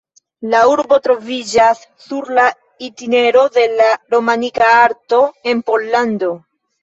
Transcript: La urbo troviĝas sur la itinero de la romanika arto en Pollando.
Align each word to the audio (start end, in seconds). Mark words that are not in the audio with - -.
La 0.51 0.59
urbo 0.69 0.97
troviĝas 1.07 1.81
sur 2.05 2.31
la 2.37 2.45
itinero 2.87 3.43
de 3.59 3.67
la 3.81 3.89
romanika 4.15 4.71
arto 4.81 5.19
en 5.53 5.61
Pollando. 5.69 6.33